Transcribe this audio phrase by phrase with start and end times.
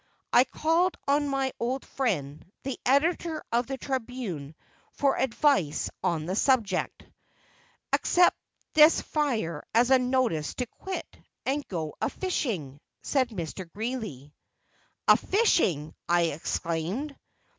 [0.33, 4.55] I called on my old friend, the editor of the Tribune,
[4.93, 7.03] for advice on the subject.
[7.93, 8.35] "Accept
[8.73, 11.05] this fire as a notice to quit,
[11.45, 13.71] and go a fishing," said Mr.
[13.71, 14.33] Greeley.
[15.07, 17.15] "A fishing!" I exclaimed.